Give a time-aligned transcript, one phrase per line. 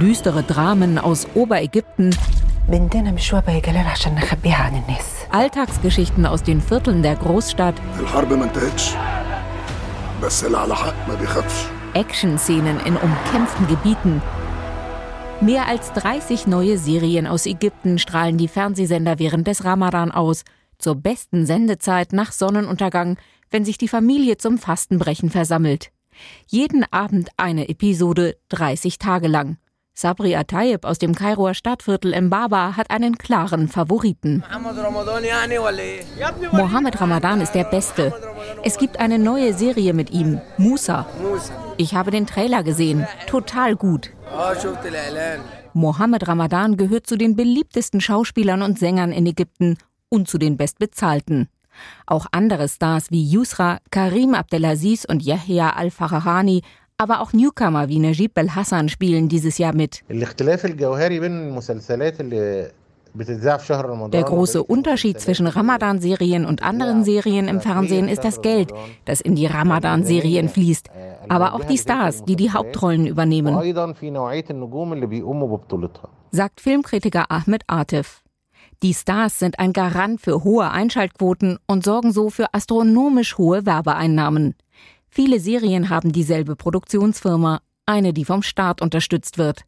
[0.00, 2.10] Düstere Dramen aus Oberägypten.
[5.30, 7.76] Alltagsgeschichten aus den Vierteln der Großstadt.
[11.94, 14.20] Action-Szenen in umkämpften Gebieten.
[15.40, 20.42] Mehr als 30 neue Serien aus Ägypten strahlen die Fernsehsender während des Ramadan aus.
[20.78, 23.18] Zur besten Sendezeit nach Sonnenuntergang,
[23.52, 25.92] wenn sich die Familie zum Fastenbrechen versammelt.
[26.46, 29.58] Jeden Abend eine Episode, 30 Tage lang.
[29.98, 34.44] Sabri Atayeb aus dem Kairoer Stadtviertel Mbaba hat einen klaren Favoriten.
[36.52, 38.12] Mohammed Ramadan ist der Beste.
[38.62, 41.04] Es gibt eine neue Serie mit ihm, Musa.
[41.78, 43.08] Ich habe den Trailer gesehen.
[43.26, 44.12] Total gut.
[45.72, 51.48] Mohammed Ramadan gehört zu den beliebtesten Schauspielern und Sängern in Ägypten und zu den bestbezahlten.
[52.06, 56.62] Auch andere Stars wie Yusra, Karim Abdelaziz und Yahya Al-Farahani
[56.98, 60.02] aber auch Newcomer wie Najib Belhassan spielen dieses Jahr mit.
[64.12, 68.72] Der große Unterschied zwischen Ramadan-Serien und anderen Serien im Fernsehen ist das Geld,
[69.06, 70.90] das in die Ramadan-Serien fließt,
[71.28, 73.56] aber auch die Stars, die die Hauptrollen übernehmen,
[76.30, 78.22] sagt Filmkritiker Ahmed Artif.
[78.82, 84.54] Die Stars sind ein Garant für hohe Einschaltquoten und sorgen so für astronomisch hohe Werbeeinnahmen.
[85.08, 89.62] Viele Serien haben dieselbe Produktionsfirma, eine, die vom Staat unterstützt wird.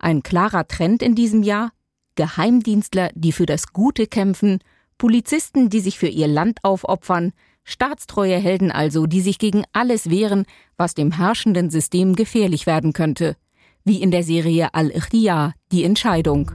[0.00, 1.70] Ein klarer Trend in diesem Jahr?
[2.16, 4.58] Geheimdienstler, die für das Gute kämpfen,
[4.98, 10.44] Polizisten, die sich für ihr Land aufopfern, staatstreue Helden also, die sich gegen alles wehren,
[10.76, 13.36] was dem herrschenden System gefährlich werden könnte.
[13.84, 16.50] Wie in der Serie Al-Ikhtiyar, die Entscheidung.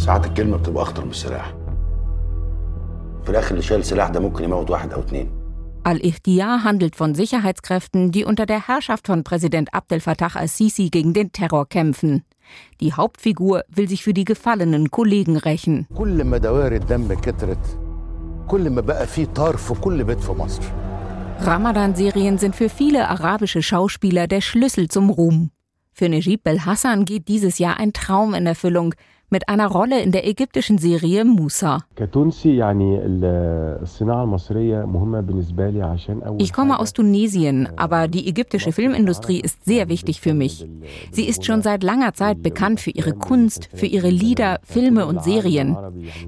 [0.00, 1.54] ساعات الكلمة بتبقى أخطر من السلاح
[3.24, 5.30] في الآخر اللي شايل السلاح ده ممكن يموت واحد أو اتنين
[5.88, 11.30] Al-Ihtiyar handelt von Sicherheitskräften, die unter der Herrschaft von Präsident Abdel Fattah al-Sisi gegen den
[11.30, 12.24] Terror kämpfen.
[12.80, 15.86] Die Hauptfigur will sich für die gefallenen Kollegen rächen.
[15.94, 17.78] كل ما دوائر الدم كترت
[18.48, 20.62] كل ما بقى في طار في كل بيت في مصر
[21.40, 25.50] Ramadan-Serien sind für viele arabische Schauspieler der Schlüssel zum Ruhm.
[25.92, 28.94] Für Najib Bel-Hassan geht dieses Jahr ein Traum in Erfüllung
[29.31, 31.79] mit einer Rolle in der ägyptischen Serie Musa.
[36.37, 40.67] Ich komme aus Tunesien, aber die ägyptische Filmindustrie ist sehr wichtig für mich.
[41.11, 45.23] Sie ist schon seit langer Zeit bekannt für ihre Kunst, für ihre Lieder, Filme und
[45.23, 45.77] Serien.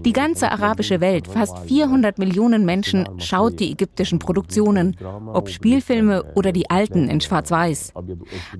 [0.05, 4.95] Die ganze arabische Welt, fast 400 Millionen Menschen, schaut die ägyptischen Produktionen,
[5.33, 7.93] ob Spielfilme oder die alten in Schwarz-Weiß.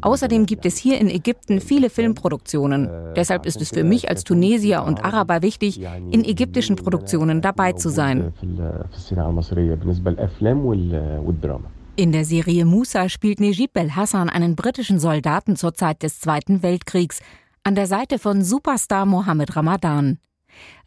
[0.02, 2.90] Außerdem gibt es hier in Ägypten viele Filmproduktionen.
[3.16, 5.81] Deshalb ist es für mich als Tunesier und Araber wichtig,
[6.11, 8.33] in ägyptischen Produktionen dabei zu sein.
[8.41, 11.69] في ال- في الصناعة المصرية بالنسبة للأفلام وال- والدراما
[12.01, 17.21] In der Serie Musa spielt Nejib Bel-Hassan einen britischen Soldaten zur Zeit des Zweiten Weltkriegs
[17.65, 20.19] an der Seite von Superstar Mohammed Ramadan.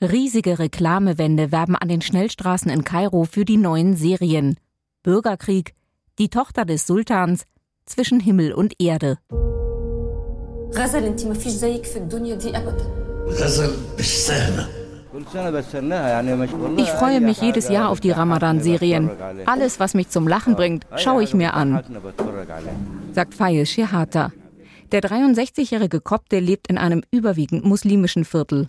[0.02, 4.56] Riesige Reklamewände werben an den Schnellstraßen in Kairo für die neuen Serien.
[5.04, 5.74] Bürgerkrieg,
[6.20, 7.46] die Tochter des Sultans,
[7.86, 9.18] zwischen Himmel und Erde.
[10.76, 13.05] غزل انت ما فيش زيك في الدنيا دي ابدا غزل مش سهلة
[16.77, 19.11] ich freue mich jedes Jahr auf die Ramadan-Serien.
[19.47, 21.83] Alles, was mich zum Lachen bringt, schaue ich mir an,
[23.13, 24.33] sagt Fayez Shehata.
[24.93, 28.69] Der 63-jährige Kopte lebt in einem überwiegend muslimischen Viertel.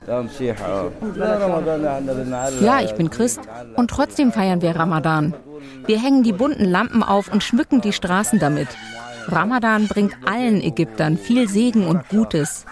[2.60, 3.42] Ja, ich bin Christ
[3.76, 5.36] und trotzdem feiern wir Ramadan.
[5.86, 8.70] Wir hängen die bunten Lampen auf und schmücken die Straßen damit.
[9.28, 12.66] Ramadan bringt allen Ägyptern viel Segen und Gutes.